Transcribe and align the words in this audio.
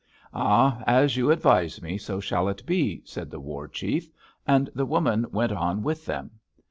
"'Ah! 0.33 0.83
As 0.87 1.15
you 1.15 1.29
advise 1.29 1.79
me, 1.79 1.95
so 1.95 2.19
shall 2.19 2.49
it 2.49 2.65
be,' 2.65 3.03
said 3.05 3.29
the 3.29 3.39
war 3.39 3.67
chief; 3.67 4.09
and 4.47 4.67
the 4.73 4.87
woman 4.87 5.27
went 5.31 5.51
on 5.51 5.83
with 5.83 6.07
them. 6.07 6.31